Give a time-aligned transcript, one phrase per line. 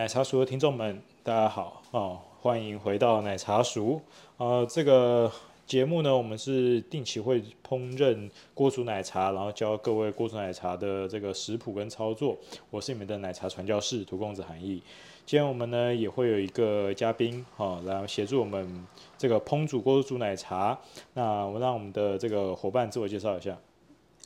[0.00, 4.00] 奶茶熟的听众们，大家好哦，欢迎回到奶茶熟。
[4.38, 5.30] 呃，这个
[5.66, 12.34] 节目呢，我们是定期会烹饪锅煮奶茶，然后教各位锅煮奶茶的这个食谱跟操作。
[12.70, 14.82] 我是你们的奶茶传教士荼公子韩毅。
[15.26, 18.86] 今天我们呢也会有一个嘉宾哈，来协助我们
[19.18, 20.80] 这个烹煮锅煮奶茶。
[21.12, 23.54] 那我让我们的这个伙伴自我介绍一下。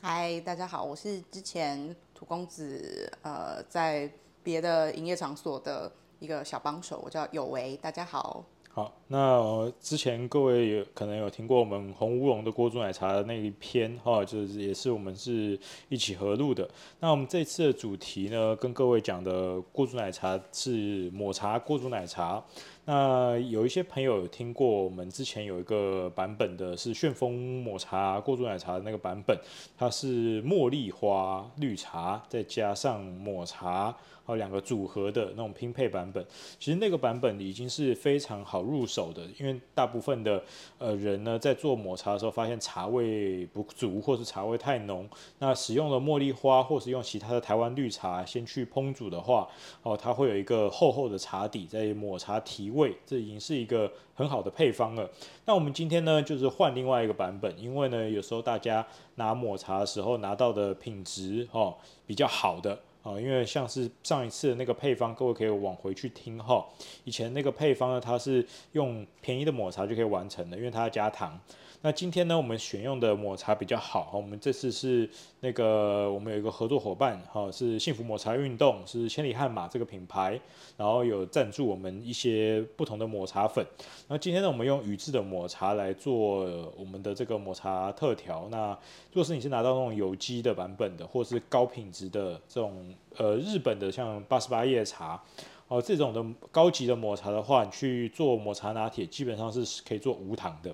[0.01, 4.09] 嗨，大家好，我是之前荼公子呃在。
[4.45, 8.45] 别的营业场所的一个小帮手，我叫有为，大家好。
[8.71, 16.69] 好，那之前各位有可能有听过我们红乌龙的锅煮奶茶的那一篇哈，就是也是我们是一起合录的。
[16.99, 22.43] 那我们这次的主题呢，跟各位讲的锅煮奶茶是抹茶锅煮奶茶。
[22.87, 27.33] 那有一些朋友有听过我们之前有一个版本的，是旋风
[27.63, 29.35] 抹茶过煮奶茶的那个版本，
[29.75, 33.91] 它是茉莉花绿茶再加上抹茶，
[34.23, 36.23] 还有两个组合的那种拼配版本。
[36.59, 40.43] 其实那个版本已经是非常好入手的，因为大部分的
[40.77, 49.47] 呃人呢在做抹茶的时候，发现茶味不足或是茶味太浓，那使用了茉莉花或是用其他的台湾绿茶先去烹煮的话，
[49.81, 55.09] 哦，它会有一个厚厚的茶底在抹茶提味，这已经是一个很好的配方了。
[55.45, 66.65] 那我们今天呢，就是换另外一个版本，因为呢，有时候大家拿抹茶的时候拿到的品质哦比较好的啊，因为像是上一次的那个配方，各位可以往回去听哈。
[67.03, 71.39] 以前那个配方呢，它是用便宜的抹茶就可以完成的，因为它要加糖。
[71.81, 74.11] 那今天呢，我们选用的抹茶比较好。
[74.15, 75.07] 我们这次是
[75.41, 80.39] 那个我们有一个合作伙伴，哈，是幸福抹茶运动，是千里汉马这个品牌，
[80.77, 83.63] 然后有赞助我们一些不同的抹茶粉。
[84.07, 88.47] 那今天呢，我们用宇治的抹茶来做我们的这个抹茶特调。
[88.49, 88.69] 那
[89.11, 95.21] 如果是你是拿到那种有机的版本的，或是高品质的这种呃日本的像八十八叶茶，
[95.67, 100.73] 哦这种的高级的抹茶的话，你去做抹茶拿铁，基本上是可以做无糖的。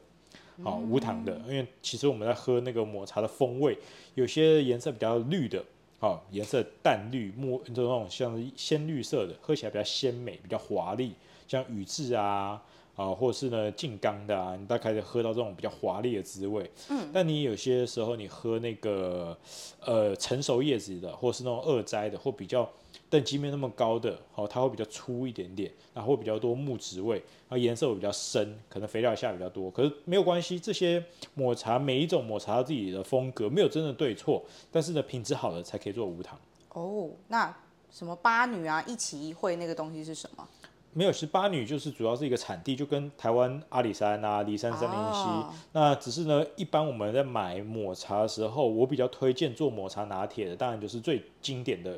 [0.64, 3.78] 好，无糖的，因为其实我们在喝那个抹茶的风味，
[4.16, 5.64] 有些颜色比较绿的，
[6.00, 11.14] 好，颜色淡绿、墨那种像鲜绿色的，喝起来比较鲜美、比较华丽，
[11.48, 12.62] 像宇治啊，
[12.96, 16.70] 啊，或者是呢静冈的啊，你大概就喝到这种比较华丽的滋味。
[16.90, 19.38] 嗯，但你有些时候你喝那个
[19.80, 22.70] 呃成熟叶子的，或是那种二摘的，或比较。
[23.12, 29.70] 等级没那么高的，好，它会比较粗一点点，然后会比较多木质味，然后颜色会比较深，可能肥料下比较多。
[29.70, 34.42] 可是没有关系，这些抹茶每一种抹茶自己的风格，没有真的对错，
[34.72, 36.40] 但是呢，品质好的才可以做无糖。
[36.70, 37.54] 哦，那
[37.92, 40.48] 什么八女啊，一起一会那个东西是什么？
[40.94, 45.20] 没有，是八女就是主要是一个产地，就跟台湾阿里山啊、梨山森林溪。
[45.20, 51.98] 哦、那只是呢，一般我们在买抹茶的时候，我比较推荐做抹茶拿铁的，当然就是最经典的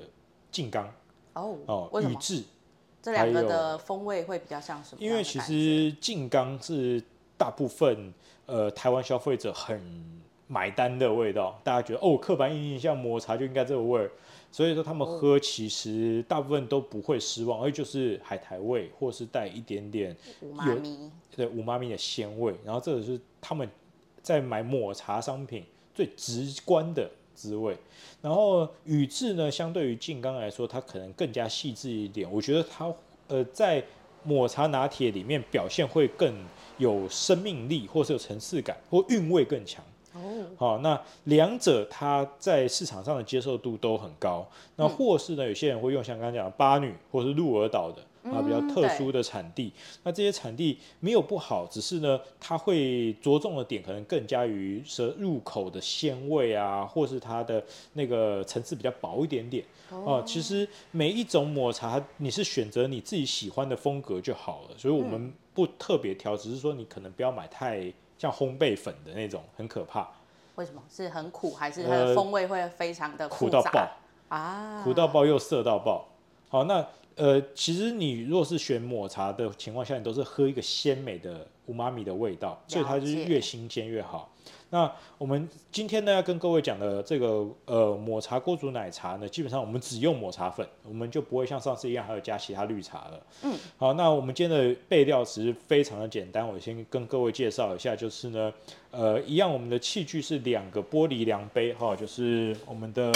[0.51, 0.91] 静冈。
[1.34, 2.44] 哦哦，宇治
[3.02, 5.02] 这两个的风味会比较像什么？
[5.02, 7.04] 因为其实静冈是
[7.38, 8.14] 大部分
[8.46, 9.82] 呃台湾消费者很
[10.48, 14.12] 买单的味道，大家觉得哦，刻板印象抹茶就应该这个味儿，
[14.52, 23.68] 所以说他们喝其实大部分都不会失望，而就是海苔味或是带一点点五妈咪，对五妈咪的鲜味，然后这个是他们
[24.22, 27.10] 在买抹茶商品最直观的。
[27.34, 27.76] 滋味，
[28.22, 32.32] 然后宇治呢，相对于静冈来说，它可能更加细致一点。
[32.32, 32.94] 我觉得它
[33.28, 33.84] 呃，在
[34.24, 36.34] 抹茶拿铁里面表现会更
[36.78, 39.84] 有生命力，或是有层次感，或韵味更强。
[40.14, 44.48] 哦，好，那两者它在市场上的接受度都很高。
[44.76, 48.02] 那或是呢，有些人会用像刚刚讲的八女，或是鹿儿岛的。
[48.31, 57.62] 啊，比较特殊的产地，嗯、那这些产地没有不好，只是呢，它会着重的点可能更加于舌入口的鲜味啊，或是它的
[57.94, 59.66] 那个层次比较薄一点点。
[59.90, 70.10] 哦、啊，其实每一种抹茶，你是选择你自己喜欢的风格就好了，所以我们不特别挑，只是说你可能不要买太像烘焙粉的那种，很可怕。
[70.56, 70.81] 为什么？
[70.90, 73.88] 是很苦，还是它的风味会非常的苦到爆
[74.30, 74.81] 啊？
[74.81, 76.08] 苦到爆又涩到爆。
[76.48, 76.88] 好，那。
[77.15, 84.30] 呃，其实你如果是选抹茶的情况下，你都是喝一个鲜美的五妈咪的味道，所以它就是越新鲜越好。
[84.71, 93.24] 那我们今天呢要跟各位讲的这个呃抹茶锅煮奶茶呢，基本上我们只用抹茶粉，我们就不会像上次一样还有加其他绿茶了。
[93.44, 98.51] 嗯，好，那我们今天的备料其实非常的简单，我先跟各位介绍一下，就是呢，
[98.89, 103.13] 呃，一样我们的器具是两个玻璃量杯，哈，就是我们的，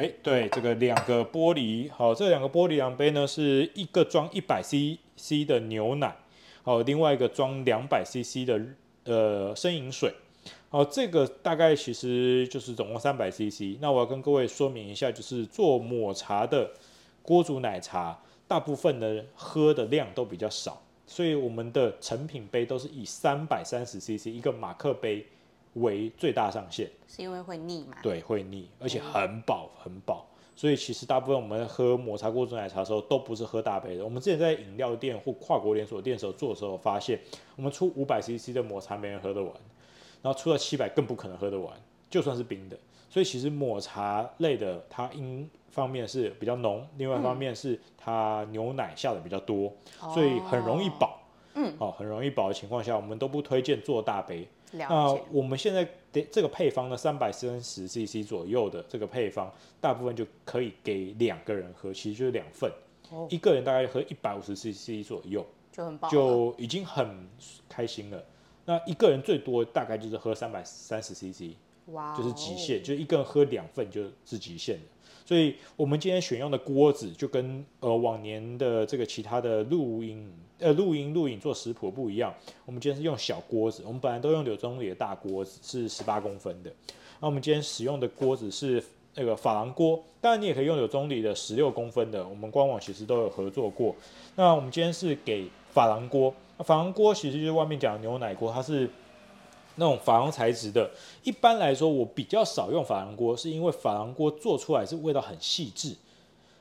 [0.00, 6.16] 哎，对，这个两个玻璃，好，这两个玻璃量杯呢是一个装一百 CC 的牛奶，
[6.62, 8.58] 好，另外一个装两百 CC 的
[9.04, 10.14] 呃生饮水。
[10.70, 13.76] 好，这个大概其实就是总共三百 CC。
[13.78, 16.70] 那我要跟各位说明一下，就是做抹茶的
[17.20, 18.18] 锅煮奶茶，
[18.48, 25.26] 大部分的喝的量都比较少，所以我们的成品杯都是以三百三十 CC 一个马克杯
[25.74, 26.88] 为最大上限。
[27.06, 27.96] 是因为会腻嘛？
[28.02, 30.26] 对，会腻，而且很饱很饱。
[30.56, 34.04] 所以其实大部分我们喝抹茶锅煮奶茶的时候，都不是喝大杯的。
[34.04, 37.18] 我们之前在饮料店或跨国连锁店时候做的时候，发现
[37.56, 39.52] 我们出五百 CC 的抹茶没人喝得完。
[40.22, 41.74] 然后出了七百更不可能喝得完，
[42.10, 42.78] 就算是冰的。
[43.08, 49.72] 所以其实抹茶类的，它因方面是比较浓，另外一方面是它牛奶下的比较多，
[50.02, 51.19] 嗯、所以很容易饱。
[51.60, 54.48] 嗯，好、哦，很容易饱的情况下，我们都不推荐做大杯。
[54.72, 62.70] 那我们现在的这个配方呢，三百三十 CC 左右的这个配方，大部分就可以给两个人喝，其实就是两份，
[63.10, 67.28] 哦、一个人大概喝一百五十 CC 左右，就很饱，就已经很
[67.68, 68.24] 开心了。
[68.64, 74.82] 那一个人最多大概就是喝三百三十 CC，哇，就是极限，就一个人喝两份就是极限的。
[75.30, 80.28] 所以我们今天选用的锅子就跟呃往年的这个其他的录音
[80.58, 82.34] 呃录音录影做食谱不一样，
[82.66, 86.72] 我们今天是用小锅子，我们本来都用柳宗理的大锅子是十八公分的，
[87.20, 88.82] 那我们今天使用的锅子是
[89.14, 93.94] 那个珐琅锅，当然你也可以用柳宗理的十六公分的，我们官网其实都有合作过。
[94.34, 96.34] 那我们今天是给珐琅锅。
[96.58, 98.90] 珐琅锅其实就是外面讲的牛奶锅，它是
[99.76, 100.90] 那种珐琅材质的。
[101.22, 105.94] 一般来说，我比较少用珐琅锅，是因为珐琅锅做出来是味道很细致。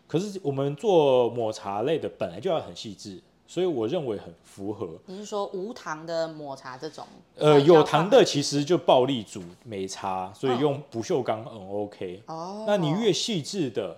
[0.07, 4.89] 可是我们做抹茶类的本来就要很细致，所以我认为很符合。
[5.05, 7.05] 你是说无糖的抹茶这种？
[7.37, 12.23] 呃，有糖的其实就暴力煮没差，所以用不锈钢很 OK。
[12.25, 13.97] 哦，那你越细致的。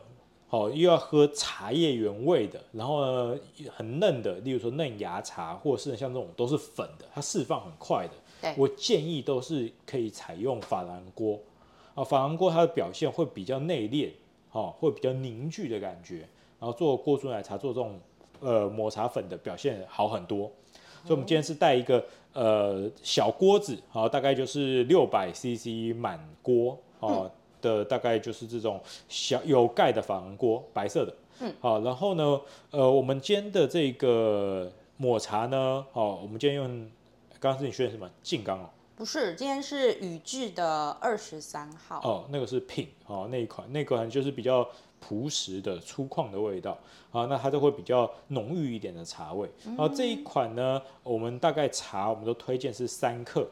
[0.50, 3.40] 好，又要喝茶叶原味的，然后呢，
[3.74, 8.14] 很嫩的，例如说嫩芽茶，或者是像这种都是粉的，它释放很快的。
[8.42, 11.40] 对我建议都是可以采用珐琅锅。
[11.94, 14.10] 啊，珐琅锅它的表现会比较内敛，
[14.52, 16.28] 哦，会比较凝聚的感觉。
[16.60, 18.00] 然后做锅煮奶茶，做这种
[18.40, 20.48] 呃抹茶粉的表现好很多。
[20.48, 22.04] 嗯、所以我们今天是带一个
[22.34, 27.24] 呃小锅子，好，大概就是六百 CC 满锅，哦。
[27.24, 31.14] 嗯的大概就是这种小有盖的珐琅锅，白色的。
[31.42, 32.42] 嗯，好，然后呢，
[32.72, 34.68] 呃，我们煎的这个
[34.98, 36.90] 抹茶呢，好，我们今天用，
[37.42, 38.08] 刚刚是你选的什么？
[38.22, 38.70] 静冈哦？
[38.96, 42.00] 不是，今天是宇治的二十三号。
[42.04, 44.64] 哦，那个是品哦，那一款，那款就是比较
[45.00, 46.78] 朴实的粗犷的味道
[47.12, 49.50] 啊，那它就会比较浓郁一点的茶味。
[49.66, 53.50] 然后这一款呢，我们大概茶我们都推荐是三克。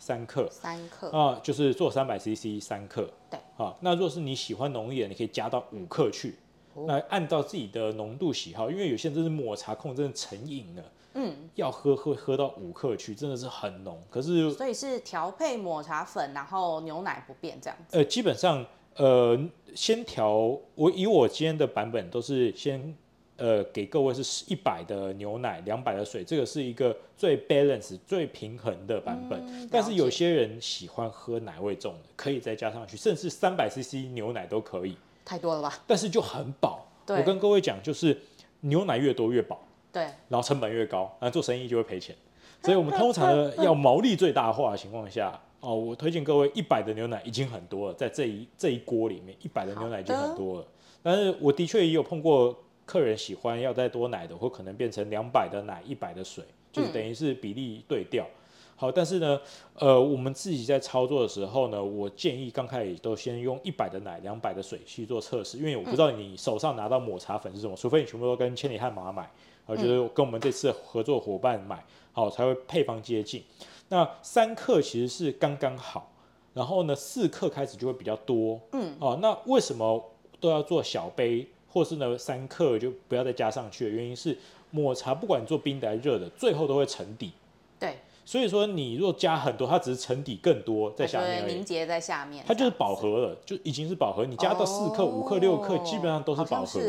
[0.00, 3.08] 三克，三克啊，就是做三百 CC 三克。
[3.30, 6.34] 对，啊，那若是你喜欢浓一点，你可以加到五克去。
[6.74, 10.82] 哦、那按照自己的浓度喜好，因为有些人真是抹茶控，真的成瘾了。
[11.18, 14.00] 嗯，要喝会喝到五克去，真的是很浓。
[14.08, 17.96] 可是，所以是调配抹茶粉，然后牛奶不变这样子。
[17.96, 18.64] 呃，基本上，
[18.96, 19.38] 呃，
[19.74, 20.58] 先调。
[20.74, 22.96] 我以我今天的版本都是先。
[23.40, 29.40] 呃，给各位是一百的牛奶，两百的水，这个是一个最 balance、最平衡的版本。
[29.46, 34.96] 嗯、但是有些人喜欢喝奶味重的，可以再加上去，甚至三百 CC 牛奶都可以。
[35.24, 35.78] 太多了吧？
[35.86, 36.84] 但是就很饱。
[37.06, 38.20] 对我跟各位讲，就是
[38.62, 39.60] 牛奶越多越饱。
[39.98, 40.04] 对。
[40.28, 42.14] 然后成本越高，那做生意就会赔钱。
[42.62, 50.66] 所以我们通常呢，要毛利最大化的情况下，哦，我推荐各位一百的牛奶已经很多了，在这一这一锅里面，一百的牛奶已经很多了。
[51.02, 52.56] 但是我的确也有碰过。
[52.88, 58.24] 客人喜欢要再多奶的，或可能变成两百的奶，一百的水，就是等于是比例对调。
[58.24, 58.32] 嗯、
[58.76, 59.38] 好，但是呢，
[59.74, 69.30] 呃，我们自己在操作的时候呢，我建议刚开始都先用一百的奶，两百的水去做测试，因为我不知道你手上拿到抹茶粉是什么，除非你全部都跟千里汉马买，
[69.68, 73.44] 我觉得跟我们这次合作伙伴买，好才会配方接近。
[73.90, 76.10] 那三克其实是刚刚好，
[76.54, 78.58] 然后呢，四克开始就会比较多。
[78.72, 80.02] 嗯，哦，那为什么
[80.40, 81.46] 都要做小杯？
[81.70, 84.36] 或是呢，三克就不要再加上去的原因是，
[84.70, 87.32] 抹茶不管你做冰的还是热的，最后都会沉底。
[87.78, 94.24] 对，所以说你若加很多，它只是沉底更多在下面凝结在下面，它就是饱和了，就已经是饱和。
[94.24, 96.80] 你加到四克、五克、六克，基本上都是饱和。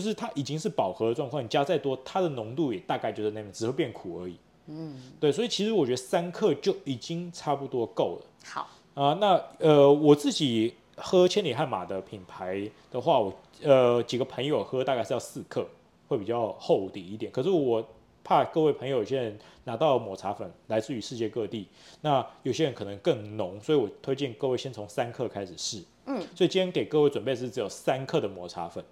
[0.00, 4.36] 是就是它已经是饱和的状况，你加再多，它的浓度也大概就在那边，只会变苦而已。
[4.66, 8.26] 嗯，对，所以其实我觉得三克就已经差不多够了。
[8.44, 8.60] 好
[8.94, 15.66] 啊、呃，那呃我自己喝千里悍马的品牌的话，我呃几个朋友喝大概是要四克，
[16.08, 17.30] 会比较厚底一点。
[17.30, 17.86] 可是我
[18.22, 21.68] 怕各位朋友有些人拿到抹茶粉来自于世界各地，
[22.00, 25.82] 那有些人可能更浓，所以我推荐各位先从三克开始试。
[26.06, 28.84] 嗯，所以今天给各位准备的是只有三克的抹茶粉，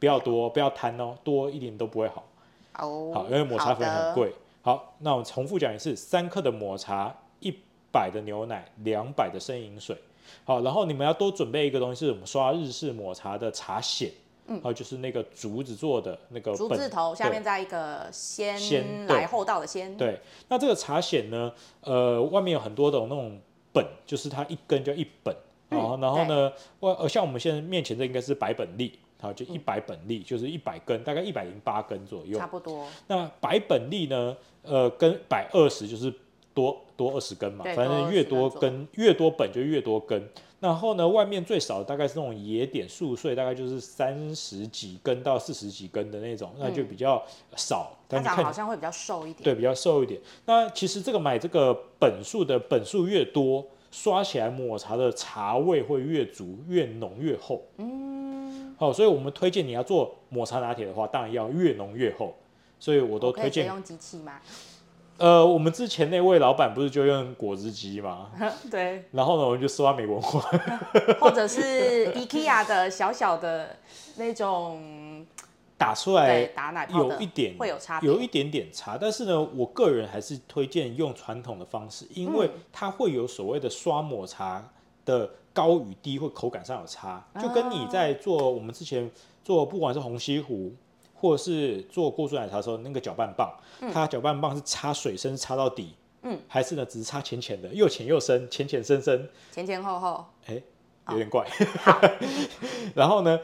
[0.00, 2.24] 不要多，不要贪哦，多一点都不会好。
[2.78, 4.32] 哦，好，因为抹茶粉很贵。
[4.62, 7.54] 好，好，那我们重复讲一次：三克的抹茶，一
[7.92, 9.94] 百的牛奶，两百的生饮水。
[10.44, 14.10] 好，然后你们要多准备一个东西，是我们刷日式抹茶的茶筅。
[14.46, 16.54] 嗯，好，就是那个竹子做的那个。
[16.56, 19.94] 竹字头下面再一个先来后到的先。
[19.96, 21.52] 对，那这个茶筅呢，
[21.82, 23.38] 呃，外面有很多种那种
[23.72, 25.34] 本，就是它一根就一本。
[25.70, 28.98] 嗯、然后呢，外呃，像我们现在面前这应该是白本利。
[29.20, 32.86] 好，就一百本利，嗯、就是一百根，大概一百零八根左右，差不多。
[33.06, 34.36] 那百本利呢？
[34.62, 36.12] 呃，跟百二十就是
[36.52, 40.22] 多多二十根嘛，反正越多根越多本就越多根。
[40.60, 47.24] 然后呢，外面最少大概是那种野点树穗，大概就是三十几根到四十几根的那种，那就比较
[47.56, 47.96] 少。
[48.06, 49.42] 它、嗯、长得好像会比较瘦一点。
[49.42, 50.20] 对，比较瘦一点。
[50.44, 57.62] 那其实这个买这个本数的本数越多，刷起来抹茶的茶味会越足，越浓越厚。
[57.78, 58.74] 嗯。
[58.78, 62.34] 好，所以我们推荐你要做抹茶拿铁的话，当然要越浓越厚。
[62.78, 64.40] 所以我都推荐用机器吗？
[65.18, 68.30] 呃，我们之前那位老板不是就用果汁机吗？
[68.70, 69.04] 对。
[69.12, 70.40] 然后呢，我们就刷美文化，
[71.20, 73.76] 或者是 IKEA 的小小的
[74.16, 74.80] 那种
[75.80, 78.96] 打出来，打奶有一点会有差，有一点点差。
[78.96, 84.70] 但是呢，我个人还是推荐用传统的方式，因为它会有所谓的刷抹茶
[85.04, 85.30] 的。
[85.52, 89.10] 高与低会口感上有差，就跟你在做我们之前
[89.42, 90.72] 做不管是红西湖，
[91.12, 100.62] 或者是做过珠奶茶的时候，那个搅拌棒，嗯、它搅拌棒是插水深插到底，嗯，还是呢只是插浅浅的，又浅又深，浅浅深深，前前后后，哎、欸，
[101.08, 101.44] 有点怪。
[101.84, 102.10] 哦、
[102.94, 103.40] 然后呢，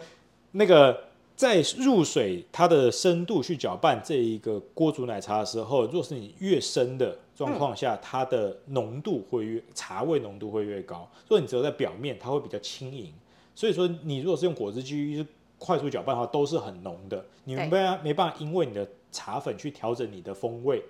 [0.52, 1.05] 那个。
[1.36, 11.06] 在入水它的深度去搅拌这一个锅煮奶茶的时候，若是你越深的状况下，嗯、它的浓度会越茶味浓度会越高。
[11.28, 13.12] 所以你只有在表面，它会比较轻盈。
[13.54, 15.24] 所以说你如果是用果汁机
[15.58, 17.22] 快速搅拌的话，都是很浓的。
[17.44, 20.82] 你们没没办法因为你的茶粉去调整你的风味。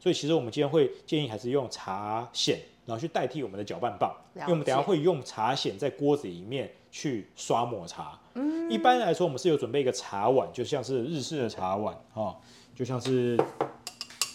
[0.00, 8.18] 所以其实我们今天会建议还是用茶筅，然后去代替我们的搅拌棒，因为我们等下会用茶筅在锅子里面去刷抹茶。
[8.68, 12.34] 一般来说，我们是有准备一个茶碗，就像是日式的茶碗啊，
[12.74, 13.38] 就像是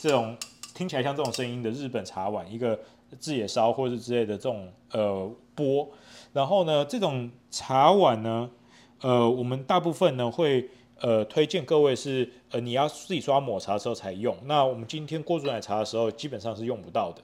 [0.02, 0.36] 这种
[0.74, 2.80] 听起来像这种声音的日本茶碗，一个
[3.20, 5.90] 炙野烧或者之类的这种呃钵。
[6.34, 8.50] 然后呢，这种茶碗呢，
[9.02, 14.36] 呃，我们大部分呢会呃推荐各位是呃你要自己刷抹茶的时候才用。
[14.46, 17.22] 那我们今天锅煮奶茶的时候，基本上是用不到的。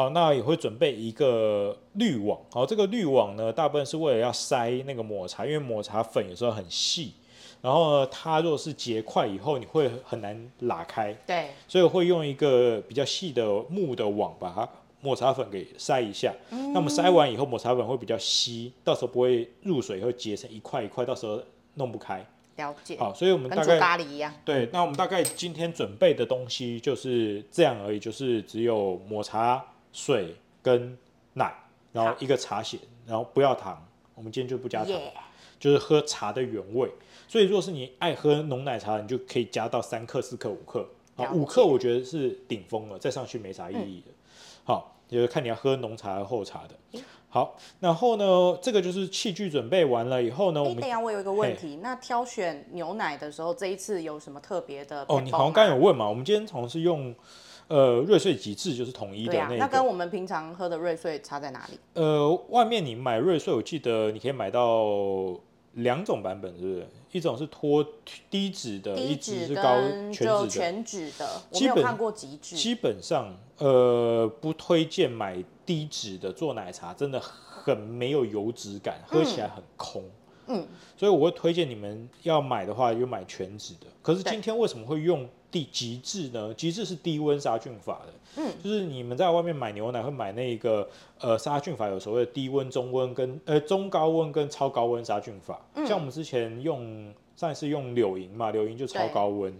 [0.00, 2.40] 好，那也会准备一个滤网。
[2.50, 7.12] 好，这个滤网呢，大部分是为了要筛那个抹茶，因为抹茶粉有时候很细，
[7.60, 11.12] 然后呢，它若是结块以后，你会很难拉开。
[11.26, 14.66] 对，所以我会用一个比较细的木的网把它
[15.02, 16.32] 抹茶粉给筛一下。
[16.48, 21.38] 嗯、那么筛完以后，抹茶粉会比较稀，到时候不会入水会结成一块一块，到时候
[21.74, 22.24] 弄不开。
[22.56, 22.96] 了解。
[22.98, 24.32] 好，所以我们大概咖喱一样。
[24.46, 29.62] 对，那我们大概今天准备的东西就是这样而已，就是只有抹茶。
[29.92, 30.96] 水跟
[31.34, 31.54] 奶，
[31.92, 34.94] 然后一个茶筅，然后不要糖，我们今天就不加糖.
[35.58, 36.90] 就是喝茶的原味。
[37.28, 40.88] 所以，如果是你爱喝浓奶茶，你就可以加到三克、四克、五克。
[41.16, 44.10] 啊，五克我觉得是顶峰了，再上去没啥意义的。
[44.10, 44.14] 嗯、
[44.64, 47.00] 好，就是看你要喝浓茶还是厚茶的。
[47.28, 55.04] 好，然后呢，这个就是器具准备完了以后呢，我们等下我有一个问题，那挑选牛奶的时候，这一次有什么特别的？
[55.08, 57.14] 哦，你好像刚有问嘛，我们今天好像是用。
[57.70, 61.78] 呃，瑞穗极致就是统一的那个，那跟我们平常喝的瑞穗差在哪里？
[61.94, 65.38] 呃，外面你买瑞穗，我记得你可以买到
[65.74, 66.86] 两种版本，是不是？
[67.12, 67.86] 一种是脱
[68.28, 69.78] 低脂的，低脂一种是高
[70.12, 70.48] 全脂的。
[70.48, 72.56] 全脂的，我没有看过极致。
[72.56, 80.02] 基本上，呃，不推荐买低脂的做奶茶，真的很没有油脂感，喝起来很空。
[80.48, 83.86] 嗯，所以我会推荐你们要买的话，就买全脂的。
[84.02, 85.28] 可是今天为什么会用？
[85.50, 86.54] 第极致呢？
[86.54, 90.88] 极致是低温杀菌法的，嗯，就是你们在外面买牛奶会买那个
[91.18, 95.60] 呃杀菌法，有所谓的低温、中温跟呃中高温跟超高温杀菌法。
[95.74, 99.52] 嗯，像我们之前用上一次用柳营嘛，柳营就超高温，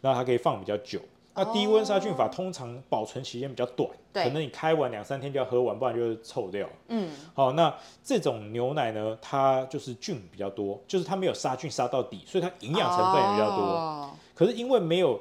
[0.00, 1.00] 然后它可以放比较久。
[1.34, 6.68] 那低温杀菌法通常保存期间比较短，对，可能你开完两三天就要喝完，不然就会臭掉。
[6.88, 13.64] 嗯，好，那这种牛奶呢，它就是菌比较多，就是它没有杀菌杀到底，所以它营养成分也比较多。
[13.64, 15.20] 哦可是因为没有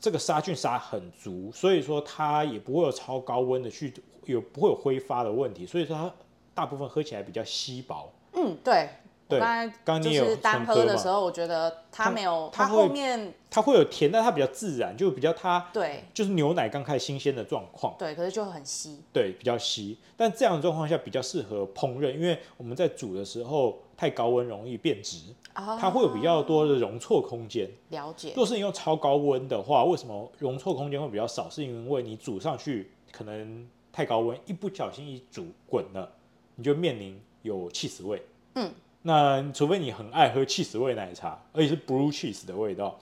[0.00, 3.92] 这个杀菌杀很足，所以说它也不会有超高温的去
[4.26, 6.12] 有不会有挥发的问题，所以说它
[6.54, 8.12] 大部分喝起来比较稀薄。
[8.34, 8.88] 嗯，对。
[9.28, 17.94] 对，刚刚就是单喝的时候，我觉得它没有，它，它后面它会有甜，但它比较自然，就比较它对，就是牛奶刚开始新鲜的状况。
[17.98, 19.00] 对，可是就很稀。
[19.10, 27.70] 对，比较稀，但这样的状况下比较适合烹饪，因为我们在煮的时候太高温容易变质，啊，它会有比较多的容错空间。
[27.90, 28.32] 了解。
[28.34, 31.48] 若是你用超高温的话，为什么容错空间会比较少？
[31.48, 36.12] 是因为你煮上去可能太高温，一不小心一煮滚了，
[36.56, 38.20] 你就面临有气死味。
[38.56, 38.72] 嗯。
[39.02, 42.98] 那除非你很爱喝气死味奶茶，而且是 blue cheese 的味道，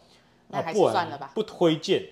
[0.48, 1.32] 那还是算了吧。
[1.34, 2.04] 不推荐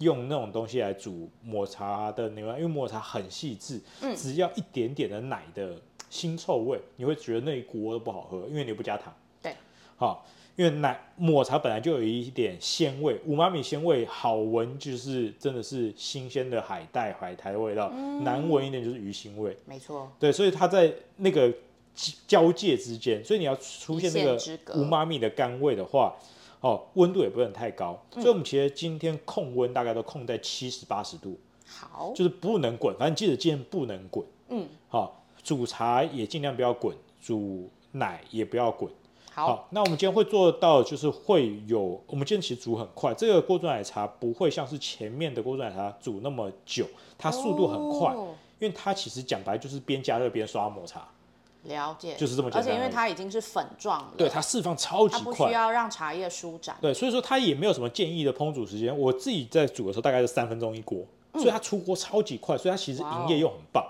[0.00, 5.80] 用那种东西来煮抹茶的牛奶，因为抹茶很细致，嗯，只要一点点的奶的
[6.10, 9.14] 腥臭味，你会觉得那一锅都不好喝，因为你不加糖。
[9.42, 9.54] 对，
[9.96, 19.56] 好，因为奶抹茶本来就有一点鲜味，五妈米鲜味好闻，就是真的是新鲜的海带、海苔味道，嗯，难闻一点就是鱼腥味。
[19.64, 21.52] 没错，对，所以它在那个。
[22.28, 24.38] 交界之间，所以你要出现那个
[24.80, 26.14] 五妈咪的甘味的话，
[26.60, 28.00] 哦，温度也不能太高。
[28.14, 31.36] 嗯、所以我们其实今天控温大概都控在七十八十度，
[31.66, 34.24] 好，就是不能滚，反正记得今天不能滚。
[34.50, 35.17] 嗯，好，
[35.48, 38.92] 煮茶也尽量不要滚，煮奶也不要滚。
[39.32, 46.86] 好，好，那我们今天会做到，就是会有，我们今天其实煮很快，这个锅煮奶茶不会像是前面的锅煮奶茶煮那么久，
[47.16, 51.08] 它速度很快，哦、因为它其实讲白就是边加热边刷抹茶。
[51.62, 52.62] 了解，就是这么简单。
[52.62, 56.76] 而且因为它已经是粉状了，对，它释放超级快，它不需要让茶叶舒展。
[56.82, 58.96] 对，所以说它也没有什么建议的烹煮时间。
[58.96, 60.98] 我自己在煮的时候大概是三分钟一锅，
[61.32, 63.82] 嗯，所以它出锅超级快，所以它其实营业又很棒。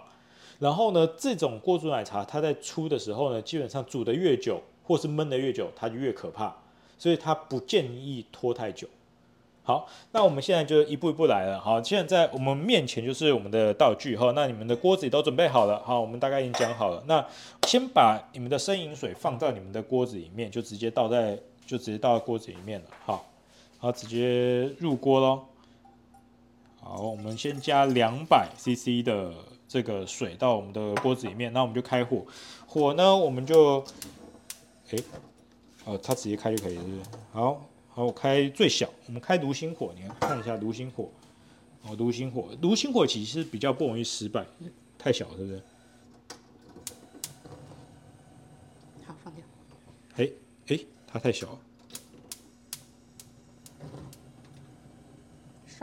[0.59, 6.55] 然后呢，这种锅煮奶茶它在出的时候呢，基本上煮的越久或是焖的越久，它就越可怕，
[6.99, 8.89] 所以它不建议拖太久。
[9.63, 11.61] 好，那我们现在就一步一步来了。
[11.61, 14.33] 好，现在在我们面前就是我们的道具哈。
[14.35, 15.79] 那你们的锅子也都准备好了。
[15.85, 17.05] 好，我们大概已经讲好了。
[17.07, 17.23] 那
[17.67, 22.87] 先把你们的生饮水放到你们的锅子里面，就直接倒在，就直接倒到锅子里面了。
[23.05, 23.27] 好，
[23.79, 25.43] 好，直接入锅喽。
[26.81, 29.35] 好，我们先加两百 CC 的
[29.69, 32.25] 这个水到我们的锅子里面，那我们就开火。
[32.67, 33.85] 火呢，我们就，
[34.91, 34.99] 哎，
[35.85, 37.03] 哦，它直接开就可以了，是不是？
[37.33, 37.69] 好。
[37.91, 41.11] 好，我开最小，我们开炉心火，你看看一下炉心火。
[41.83, 44.47] 哦，炉心火，炉心火其实比较不容易失败，
[44.97, 45.63] 太小了，是不是？
[49.05, 49.43] 好，放掉。
[50.17, 50.31] 哎
[50.69, 50.79] 哎，
[51.09, 51.59] 它太小了，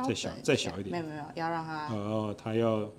[0.07, 0.91] 再小再小一点。
[0.91, 1.93] 没有没有，要让它。
[1.93, 2.89] 哦，它要，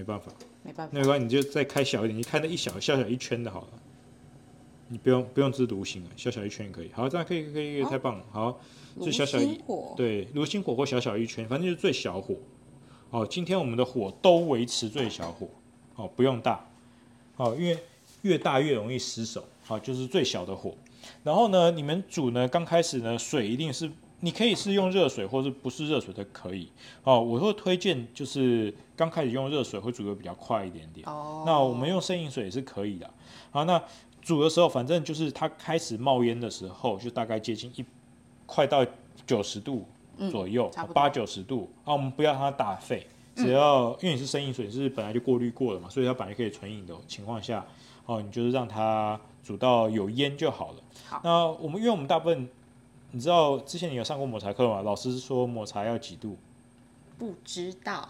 [0.00, 0.32] 没办法，
[0.62, 0.92] 没办法。
[0.94, 3.68] 那没关系你就再开小一点，你开那一小小小一圈的好了。
[4.88, 6.90] 你不用不用支炉心啊，小小一圈也可以。
[6.92, 8.24] 好，这样可以可以，太棒了。
[8.32, 8.58] 好，
[8.98, 9.60] 最小小一
[9.94, 12.34] 对炉心火或小小一圈，反正就是最小火。
[13.10, 15.46] 哦，今天我们的火都维持最小火，
[15.96, 16.66] 哦，不用大，
[17.36, 17.78] 哦，因为
[18.22, 19.44] 越大越容易失手。
[19.62, 20.74] 好，就是最小的火。
[21.22, 26.70] 然后呢，你们煮呢，刚开始呢，水一定是你可以是用热水，或是不是热水都可以。
[27.02, 31.06] 哦，我会推荐就是刚开始用热水会煮的比较快一点点。
[31.06, 33.10] 哦，那我们用生饮水也是可以的。
[33.50, 33.82] 好，那。
[34.22, 37.84] 煮的时候，反正就是它开始冒烟的时候，就大概接近一
[38.44, 38.84] 快到
[39.26, 39.88] 九十度
[40.30, 41.94] 左右，八九十度啊。
[41.94, 47.64] 我们不要让它打沸，只要、嗯、因为你是生饮水，是本来就过滤过了嘛，所以它本来可以纯饮的情况下，
[48.04, 50.76] 哦，你就是让它煮到有烟就好了。
[51.08, 52.46] 好，那我们因为我们大部分，
[53.12, 54.82] 你知道之前你有上过抹茶课吗？
[54.82, 56.36] 老师说抹茶要几度？
[57.18, 58.08] 不知道。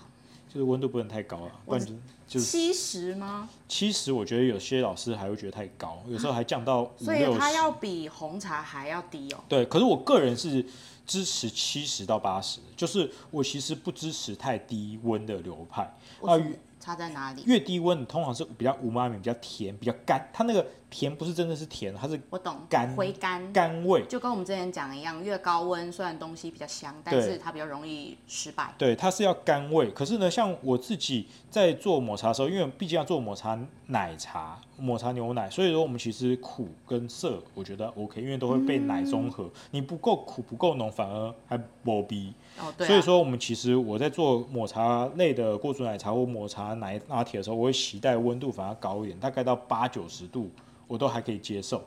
[0.53, 1.87] 就是温度不能太高了，不然
[2.27, 3.49] 就七十吗？
[3.69, 6.91] 七十，我觉得有些老师还会觉得太高，有时候还降到。
[6.99, 9.39] 所以它要比红茶还要低哦。
[9.49, 10.67] 对，可是我个人是
[11.07, 15.83] 支持七十到八十，就是我其实不支持太低温的流派
[16.23, 16.35] 啊。
[16.81, 17.43] 差在哪里？
[17.45, 20.29] 越低温通常是比较无妈咪，比较甜，比较干。
[20.33, 25.23] 它那个甜不是真的是甜，它是我懂干回甘甘味，就跟我们之前讲的一样。
[25.23, 28.75] 越高温虽然东西比较香，但是它比较容易失败。
[28.77, 29.91] 对，它是要甘味。
[29.93, 39.45] 可是呢，像我自己在做抹茶的时候，因为毕竟要做抹茶奶茶、抹茶牛奶，所以说我们其实苦跟涩我觉得 OK，因为都会被奶中和。
[39.45, 42.35] 嗯、你不够苦不够浓，反而还薄逼。
[42.59, 50.51] 哦对啊、所以说我们其实我在做抹茶类的过煮奶茶或抹茶奶拿铁的时候，我会携带温度反而高一点，大概到八九十度，
[50.91, 51.85] 我都还可以接受。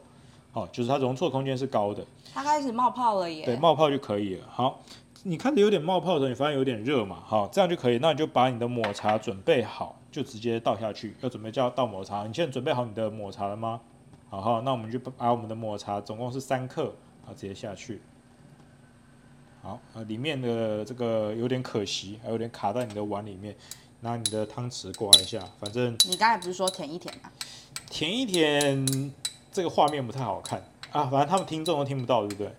[0.54, 2.06] 好，就是它容错空间是高的。
[2.34, 3.44] 它开始冒泡了耶。
[3.44, 4.48] 对，冒泡就可以了。
[4.50, 4.82] 好，
[5.24, 7.18] 你看着有点冒泡的时候，你发现有点热嘛？
[7.26, 7.98] 好，这样就可以。
[7.98, 11.16] 那你就把你的抹茶准备好，就直接倒下去。
[11.20, 13.82] 要准备叫倒抹茶，你现在准备好你的抹茶了吗？
[14.30, 18.02] 好好，那我们就把我们的抹茶总共是三克，好，直接下去。
[19.62, 23.56] 好，呃，里面的这个有点可惜，还有点卡在你的碗里面，
[24.02, 25.96] 拿你的汤匙刮一下，反正。
[26.08, 27.32] 你刚才不是说舔一舔吗？
[27.94, 29.14] 舔一舔，
[29.52, 30.60] 这个画面不太好看
[30.92, 32.52] 啊，反正他们听众都听不到，对不对？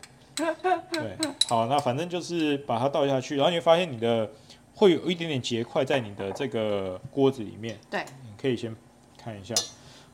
[0.93, 4.31] 对，好，那反正就是把它倒下去，然后你会发现你的
[4.77, 7.77] 会有一点点结块在你的这个锅子里面。
[7.91, 8.75] 对，你可以先
[9.19, 9.53] 看一下。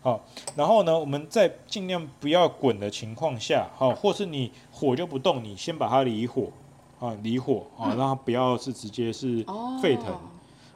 [0.00, 0.24] 好，
[0.56, 6.50] 然后呢，我们在尽量不要滚的情况下，好，或是你火就不动，你先把它离火，
[6.98, 9.44] 啊，离火啊，让它不要是直接是
[9.82, 10.06] 沸腾，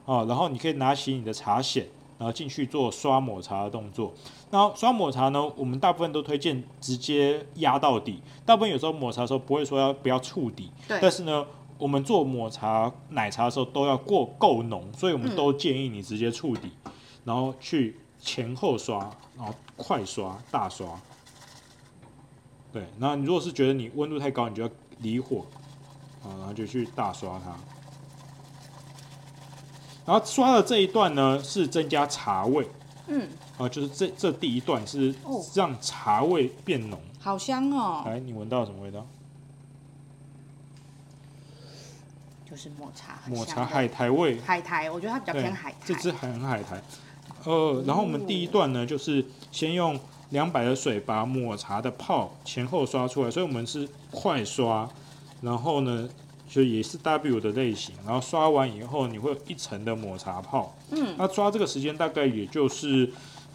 [0.05, 1.85] 啊，然后你可以拿起你的茶筅，
[2.19, 4.13] 然后进去做刷抹茶的动作。
[4.51, 11.47] 然后刷抹茶呢，我们大部分都推荐直接压到底，大部分有时候抹茶的时候不会说要不要触底，对，但是呢，
[11.79, 16.71] 我们做抹茶奶茶的时候都要过够浓，所以我们都建议你直接触底，
[17.25, 17.99] 然后去。
[18.27, 18.99] 前后刷，
[19.37, 20.99] 然后快刷、大刷，
[22.73, 22.83] 对。
[22.97, 25.45] 那你如果是觉得你温度太高，你就要离火，
[26.23, 27.55] 啊，然后就去大刷它。
[30.07, 32.69] 然后刷的这一段呢，是增加茶味，
[33.07, 35.15] 嗯，啊，就是这这第一段是
[35.55, 38.03] 让茶味变浓，好香哦。
[38.07, 39.07] 来，你闻到什么味道？
[42.49, 46.81] 就是抹茶，抹茶海苔味，海苔，我觉得它比较偏海苔，这支很海苔。
[47.45, 49.99] 呃，然后我们第一段呢，就是先用
[50.31, 54.89] 两百的水把抹茶的泡前后刷出来，所以我们是快刷，
[55.41, 56.09] 然后呢，
[56.55, 63.11] 就也是 W 的类型，然后刷完以后你会有一层的抹茶泡，嗯，那抓这个时间大概也就是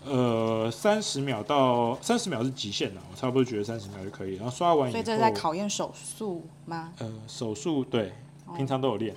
[0.06, 6.92] 呃三十秒到三十秒是极限了，我差不多觉得三十秒就可以，然后刷完以后，所以这是在考验手速吗？
[6.98, 8.12] 呃，手速对，
[8.58, 9.16] 平常都有练，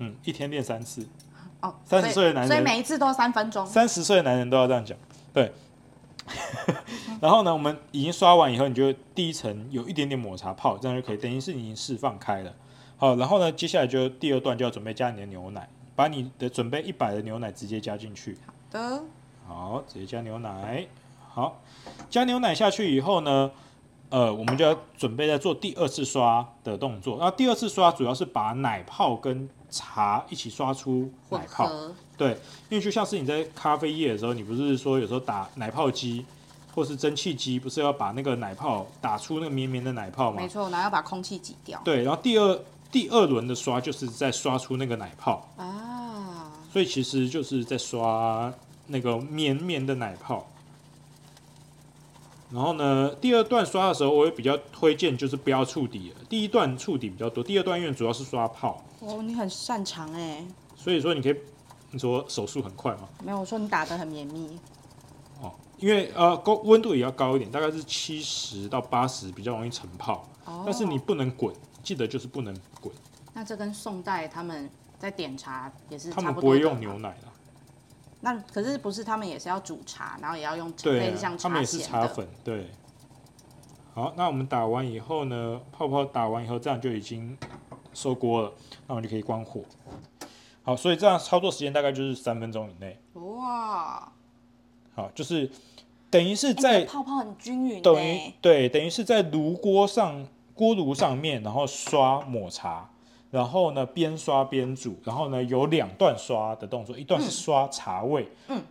[0.00, 1.06] 嗯，一天练三次。
[1.60, 3.64] 哦，三十岁的男人，所以每一次都三分钟。
[3.64, 4.98] 三十岁的男人都要这样讲，
[5.32, 5.52] 对。
[7.22, 12.52] 然后呢，我们已经刷完以后，你就第一层有一点点抹茶泡，这样就可以，等于是你已经释放开了。
[12.96, 18.36] 好，然后呢，接下来就第二段就要准备加你的牛奶，把你的准备一百的牛奶直接加进去。
[18.46, 19.02] 好的。
[19.46, 20.86] 好，直接加牛奶。
[21.28, 21.60] 好，
[22.08, 23.50] 加牛奶下去以后呢，
[24.08, 27.18] 呃，我们就要准备在做第二次刷的动作。
[27.20, 31.70] 那第二次刷主要是把奶泡跟茶一起刷出奶泡，
[32.16, 32.30] 对，
[32.70, 36.24] 因为就像是你在咖啡液的时候，你不是说有时候打奶泡机
[36.74, 40.40] 或是蒸汽机，不是要把那个奶泡打出那个绵绵的奶泡吗？
[40.40, 41.78] 没错，然后要把空气挤掉。
[41.84, 42.58] 对，然后第二
[42.90, 48.52] 第二轮的刷就是在刷出那个奶泡啊，所以其实就是在刷
[48.86, 50.46] 那个绵绵的奶泡。
[52.48, 56.16] 然后呢，第二段刷的时候，我也比较推荐就是不要触底了。
[56.28, 58.84] 第一段触底比较多，第二段因为主要是刷泡。
[59.00, 60.46] 哦，你很擅长哎。
[60.76, 61.34] 所以说你可以，
[61.90, 63.08] 你说手速很快吗？
[63.24, 64.56] 没有，我说你打的很绵密。
[65.42, 70.24] 哦，因为呃高温度也要高一点，大概是七十到八十比较容易成泡。
[70.44, 70.62] 哦。
[70.64, 71.52] 但是你不能滚，
[71.86, 72.92] 记得就是不能滚。
[73.32, 74.68] 那这跟宋代他们
[74.98, 76.26] 在点茶也是差不多。
[76.26, 77.28] 他们不会用牛奶的。
[78.20, 82.70] 那可是不是他们也是要煮茶，然后也要用对、啊，像他们也是茶粉，对。
[83.94, 87.38] 好，那我们打完以后呢，泡泡打完以后，这样就已经
[87.94, 88.52] 收锅了，
[88.88, 89.62] 那我们就可以关火。
[90.64, 92.98] 好，所以这样操作时间大概就是三分钟以内。
[93.14, 94.12] 哇！
[94.94, 95.48] 好，就是
[96.10, 102.90] 等于是在、欸、泡泡很均匀，等于对，等于是在炉锅上锅炉上面，然后刷抹茶。
[103.28, 108.26] 然后呢，边刷边煮，然后呢，有两段刷的动作，一段是刷茶味，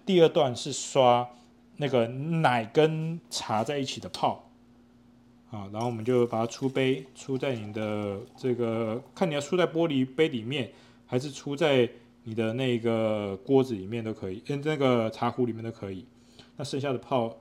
[0.05, 1.27] 第二段是刷
[1.75, 4.45] 那个奶跟茶在一起的泡，
[5.51, 10.71] 啊，然后我们就把它出杯，出在你的这个，看你要出在玻璃杯里面，
[11.05, 11.87] 还是出在
[12.23, 16.05] 你的那个锅子里面都可以，嗯，那个茶壶里面都可以。
[16.55, 17.35] 那剩下的泡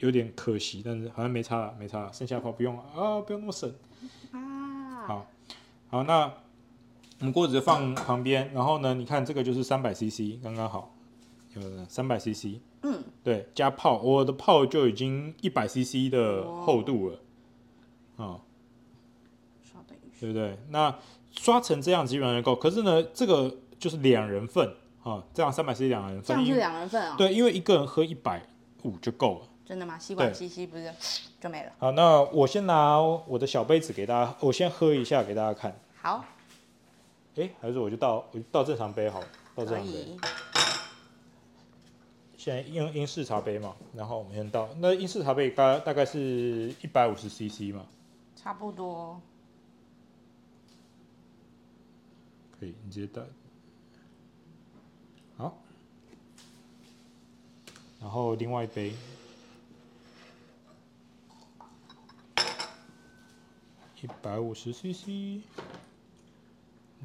[0.00, 2.82] 有点可惜，但是好像没差了，没差了，剩下的话不用了。
[2.94, 3.72] 啊，不用那么省。
[4.32, 5.06] 啊。
[5.06, 5.26] 好，
[5.88, 6.30] 好，那。
[7.18, 10.94] 我们锅子放旁边，然后呢，你看这个就是三百 CC，刚刚好，
[11.54, 17.16] 有三百 CC，嗯，对，加泡，我的泡就已经一百 CC 的厚度了，
[18.16, 18.40] 啊、哦，
[20.18, 20.56] 对不对？
[20.70, 20.98] 那
[21.32, 24.66] 刷成这样基本上就够，可是呢，这个就是两人份，
[25.02, 28.46] 啊、哦，这样三百 CC 两人份，这样是两人份啊、哦，对，因为一个人喝一百
[28.84, 29.96] 五就够了，真的吗？
[29.96, 30.92] 吸管吸吸不是
[31.40, 31.72] 就没了？
[31.78, 36.24] 好，那我先拿我的小杯子给大家，我先喝一下给大家看，好。
[37.36, 40.18] 哎，还是我就倒，我就倒正常杯好了，倒正常杯。
[42.36, 44.68] 现在用英式茶杯嘛，然后我们先倒。
[44.78, 47.86] 那英式茶杯大大概是一百五十 CC 嘛？
[48.34, 49.20] 差不多。
[52.58, 53.22] 可以，你直接倒。
[55.36, 55.56] 好。
[58.00, 58.92] 然后另外一杯，
[64.02, 65.40] 一百五十 CC。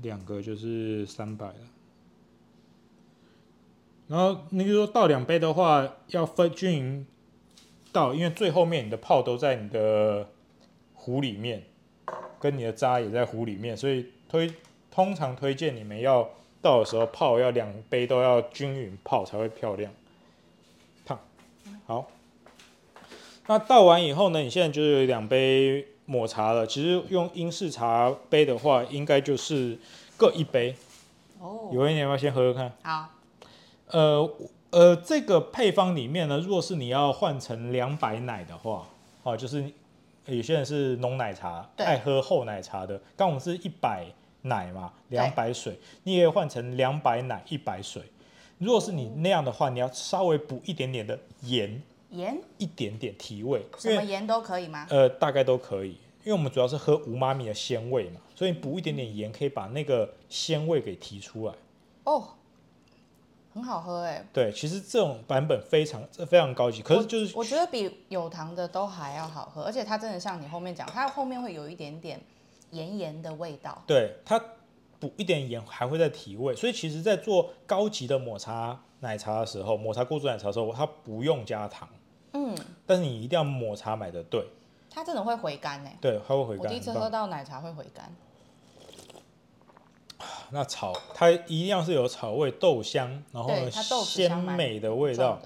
[0.01, 1.55] 两个就是三百了。
[4.07, 7.07] 然后你比如说倒两杯的话，要分均匀
[7.91, 10.29] 倒，因为最后面你的泡都在你的
[10.93, 11.63] 壶里面，
[12.39, 14.53] 跟你的渣也在壶里面，所以推
[14.91, 16.29] 通常推荐你们要
[16.61, 19.91] 倒的时候泡要两杯都要均匀泡才会漂亮。
[21.85, 22.11] 好。
[23.47, 26.65] 那倒完以后呢，你现在就有两杯抹茶了。
[26.65, 29.77] 其实用英式茶杯的话，应该就是
[30.17, 30.75] 各一杯。
[31.39, 31.69] 哦。
[31.73, 32.71] 有一点，要不要先喝喝看？
[32.83, 33.09] 好。
[33.87, 34.29] 呃
[34.71, 38.87] 呃，这个配方里面呢，如果是你要换成两百奶的话，
[39.23, 39.71] 哦，就是
[40.25, 42.99] 有些人是浓奶茶，爱喝厚奶茶的。
[43.15, 44.05] 刚我们是一百
[44.41, 48.01] 奶嘛，两百水，你也可以换成两百奶一百水。
[48.57, 54.87] 如果是你那样的话，你要稍微补一点点的盐，盐一点点提味，什么盐都可以吗？
[54.89, 61.53] 呃，大概都可以，因为我们主要是喝无妈咪的鲜味嘛，所以补一点点盐可以把那个鲜味给提出来。
[62.05, 62.29] 哦。
[63.53, 72.19] 很好喝哎，对，其实这种版本非常这非常高级，可是就是我，我觉得比有糖的都还要好喝，而且它真的像你后面讲，它后面会有一点点
[72.71, 73.81] 盐盐的味道。
[73.87, 74.37] 对，它
[74.99, 81.87] 补一点盐还会再提味，所以其实，在做高级的抹茶奶茶的时候，抹茶锅煮奶茶的时候，它不用加糖。
[82.33, 84.43] 嗯，但是你一定要抹茶买的对，
[84.89, 85.89] 它真的会回甘呢。
[86.01, 86.65] 对，它会回甘。
[86.65, 88.13] 我第一次喝到奶茶会回甘。
[90.51, 95.39] 那草它一样是有草味、豆香，然后呢鲜美的味道。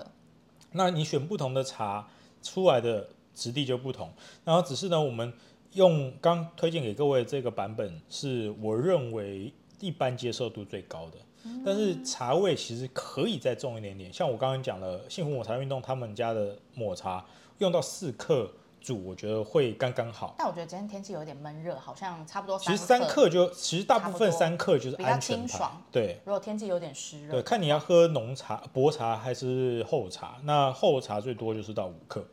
[0.71, 2.07] 那你选不同的茶
[2.41, 4.09] 出来的质地就不同。
[4.45, 5.33] 然后只是呢，我们
[5.73, 11.17] 用刚推荐给各位这个版本是我认为一般接受度最高的。
[11.65, 14.11] 但是茶味其实可以再重一点点。
[14.11, 17.25] 像我刚刚讲了幸福抹茶运动他们家的抹茶
[17.59, 18.51] 用到四克。
[18.81, 22.57] 煮我觉得会刚刚好，但我觉得今天天气有点闷热，好像差不多。
[22.57, 25.83] 其实三克就其实大部分三克就是安全牌，比较清爽。
[25.91, 30.37] 对，如果天气有点湿热，对，看你要喝浓茶、薄茶还是厚茶。
[30.45, 32.23] 那厚茶最多就是到五克。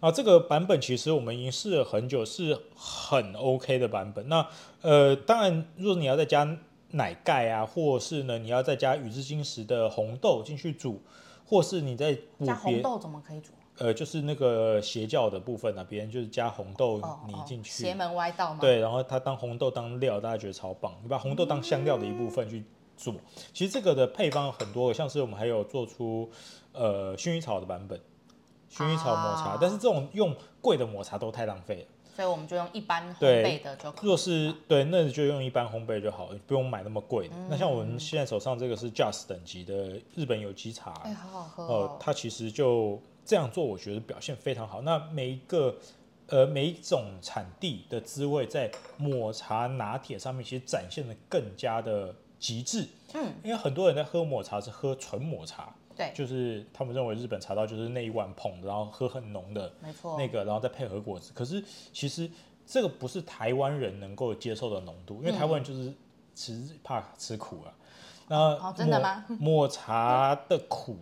[0.00, 4.28] 啊，这个版本其实我们已经试了很久，是很 OK 的版本。
[4.28, 4.44] 那
[4.82, 6.58] 呃，当然，如果你要再加
[6.94, 11.00] 奶盖啊，或是呢，你要再加宇治金石的红豆进去煮，
[11.44, 13.50] 或是你在加红豆怎么可以煮？
[13.78, 18.60] 呃，就是那个邪教的部分啊，别人就是加红豆泥进去，邪门歪道嘛。
[18.60, 20.94] 对，然后他当红豆当料，大家觉得超棒。
[21.02, 22.64] 你把红豆当香料的一部分去
[22.96, 23.20] 做，嗯、
[23.52, 26.30] 其实这个的配方很多，像是我们还有做出
[26.72, 27.98] 呃薰衣草的版本，
[28.70, 31.86] 薰衣草抹茶，啊、但是这种用贵的抹茶都太浪费了。
[32.14, 34.06] 所以我们就用一般烘焙的就可以。
[34.06, 37.34] 若是对，那就用一般烘焙就好了，不用买那么贵的。
[37.36, 41.68] 嗯、那像我们现在手上这个是 Just 等级的日本有机茶，哎、欸，好好喝哦。
[41.68, 44.82] 呃，它其实就这样做，我觉得表现非常好。
[44.82, 45.74] 那每一个
[46.28, 52.86] 呃每一种产地的滋味，在抹茶拿铁上面其实展现的更加的极致。
[53.14, 55.74] 嗯，因为很多人在喝抹茶是喝纯抹茶。
[55.96, 61.32] 对，就是他们认为日本茶道就是那一碗捧，然后喝很浓的，没错，那个然后再配合果子。
[61.34, 62.30] 可是其实
[62.66, 65.92] 这个不是台湾人能够接受的浓度，因为台湾人就是
[66.34, 67.72] 吃怕吃苦啊。
[68.28, 69.24] 那哦，真的吗？
[69.38, 70.96] 抹茶的苦。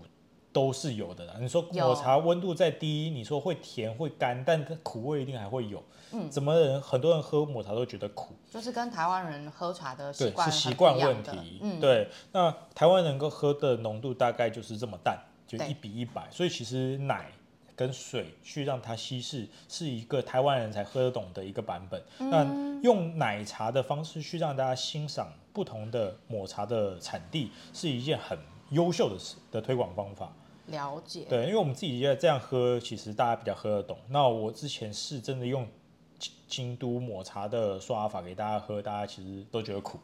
[0.53, 1.35] 都是有的啦。
[1.41, 5.83] 你说抹茶温度再低，你说会甜会干，但苦味一定还会有。
[6.13, 11.59] 嗯，怎么人很多人喝抹茶都觉得苦，就是跟台湾人喝茶的习惯是习惯问题。
[11.63, 12.07] 嗯，对。
[12.33, 16.29] 那台湾人够喝的浓度大概就是这么淡，就一比一百。
[16.31, 17.33] 所以其实奶
[17.75, 22.03] 跟水去让它稀释，是一个台湾人才喝得懂的一个版本。
[22.19, 28.39] 嗯，那用奶茶的方式去让大家欣赏不同的抹茶的产地，是一件很
[28.69, 29.17] 优秀的
[29.51, 30.31] 的推广方法。
[30.67, 33.99] 了解，对，因为我们自己在这样喝，其实大家比较喝得懂。
[34.09, 35.67] 那我之前是真的用
[36.47, 39.99] 京都抹茶的刷法给大家喝，大家其实都觉得苦，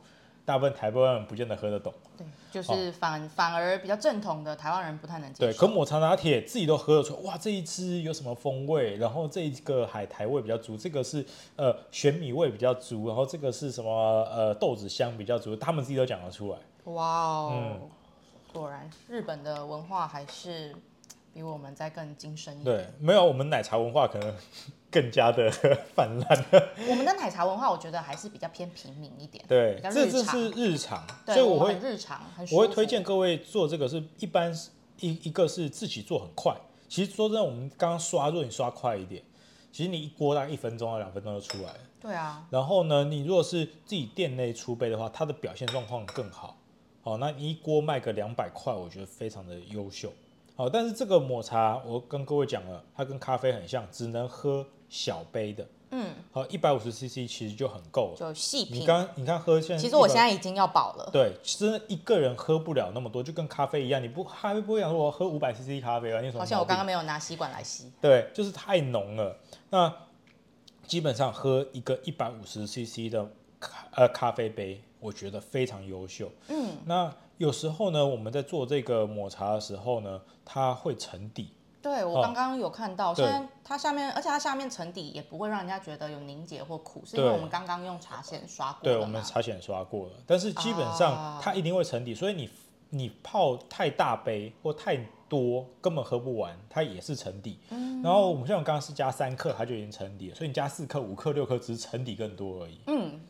[0.45, 1.95] 大部分台湾人不见得喝得懂。
[2.17, 5.47] 对，就是反、哦、反而比较正统的台湾人不太能接受。
[5.47, 8.97] 对，可抹茶拿铁自己都喝得出，哇，这一支有什么风味？
[8.97, 13.91] 然后这一个海苔味比较足，这个是呃玄米味比较足，然后这个是什么
[14.25, 16.59] 呃豆子香比较足，他们自己都讲得出来。
[16.93, 17.53] 哇哦。
[17.55, 17.91] 嗯
[18.53, 20.75] 果然，日本的文化还是
[21.33, 22.77] 比我们在更精深一点。
[22.77, 24.35] 对，没有我们奶茶文化可能
[24.91, 25.51] 更加的
[25.95, 26.45] 泛滥。
[26.89, 29.45] 我们的奶茶文化，我觉得还是比较偏平民一点。
[29.47, 34.53] 对，这这是日常，对所以我会我日常很，我会推荐各位做这个是一般
[35.01, 36.57] 一一个是自己做很快。
[36.89, 39.23] 其实说真的，我们刚刚刷，如果你刷快一点，
[39.71, 41.79] 其实你一锅大概一分钟到两分钟就出来了。
[42.01, 42.47] 对啊。
[42.51, 46.57] 然后呢，你如果是自己店内出杯的话，它的表现状况更好。
[47.09, 50.13] 好，那一锅卖个两百块，我觉得非常的优秀。
[50.55, 55.67] 好，但是这个抹茶，我跟各位讲了，它跟咖啡很像，只能喝小杯的。
[55.91, 58.83] 嗯，好，一百五十 CC 其实就很够了，就细品。
[58.83, 61.09] 你刚你看喝现在，其实我现在已经要饱了。
[61.11, 66.21] 对，真的一个人喝不了那么多，就跟咖啡一样，你不咖啡不会想说我喝五百 CC 咖啡啊？
[66.21, 67.91] 你说好像我刚刚没有拿吸管来吸。
[68.03, 69.35] 对，就是太浓了。
[69.71, 69.91] 那
[70.87, 73.27] 基本上喝一个一百五十 CC 的
[73.59, 76.31] 咖呃咖啡杯，我觉得非常优秀。
[76.49, 81.53] 嗯，那有时候呢，我们在做这个抹茶的时候呢，它会沉底。
[81.81, 88.81] 对，我刚刚有看到，现在它下面，而且它下面沉底也不会让人家觉得有凝结或苦，是因为我们刚刚用茶筅刷过。
[88.83, 92.51] 对，我们茶筅刷过了，但是基本上它一定会沉底，所以你
[92.91, 97.61] 你泡太大杯或太多根本喝不完，它也是沉底。
[97.71, 102.81] 嗯，然后我们像我刚刚是加三克，它就已经沉底了，所以你加四克、五克、六克，只是沉底更多而已。
[102.89, 103.21] 嗯。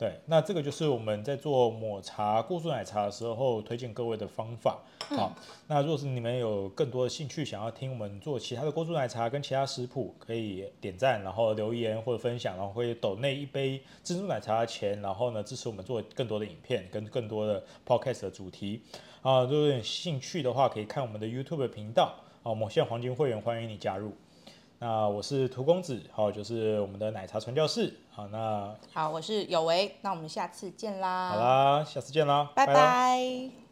[0.00, 4.78] 对，那这个就是我们在做抹茶过注奶茶的时候推荐各位的方法。
[4.98, 5.36] 好，
[5.66, 18.80] 那如果是你们有更多的兴趣，想要听我们做其他的过注奶茶跟其他食谱，可以点赞，然后留言或者分享，然后会抖内一杯珍珠奶茶的钱，然后呢支持我们做更多的影片跟更多的 podcast 的主题。
[19.20, 22.14] 啊，如果有兴趣的话，可以看我们的 YouTube 频道。
[22.42, 24.14] 啊，我们现在黄金会员欢迎你加入。
[24.82, 32.72] 那我是涂公子，好，就是我们的奶茶传教士，好，那好，我是有为，那我们下次见啦，好啦，下次见啦，拜拜。
[32.72, 33.69] 拜拜。